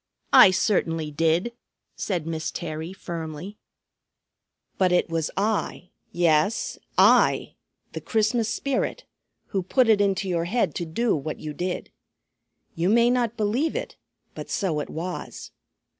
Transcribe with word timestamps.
"I 0.33 0.49
certainly 0.49 1.11
did," 1.11 1.53
said 1.95 2.25
Miss 2.25 2.49
Terry 2.49 2.91
firmly. 2.91 3.59
"But 4.79 4.91
it 4.91 5.09
was 5.11 5.29
I, 5.37 5.91
yes 6.11 6.79
I, 6.97 7.53
the 7.91 8.01
Christmas 8.01 8.51
Spirit, 8.51 9.03
who 9.49 9.61
put 9.61 9.87
it 9.87 10.01
into 10.01 10.27
your 10.27 10.45
head 10.45 10.73
to 10.73 10.85
do 10.87 11.15
what 11.15 11.39
you 11.39 11.53
did. 11.53 11.91
You 12.73 12.89
may 12.89 13.11
not 13.11 13.37
believe 13.37 13.75
it, 13.75 13.95
but 14.33 14.49
so 14.49 14.79
it 14.79 14.89
was. 14.89 15.51